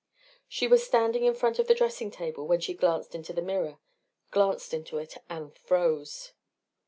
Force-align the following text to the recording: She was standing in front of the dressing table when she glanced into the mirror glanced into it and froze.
She 0.47 0.67
was 0.67 0.83
standing 0.83 1.25
in 1.25 1.35
front 1.35 1.59
of 1.59 1.67
the 1.67 1.75
dressing 1.75 2.09
table 2.09 2.47
when 2.47 2.59
she 2.59 2.73
glanced 2.73 3.13
into 3.13 3.33
the 3.33 3.41
mirror 3.43 3.77
glanced 4.31 4.73
into 4.73 4.97
it 4.97 5.17
and 5.29 5.55
froze. 5.55 6.33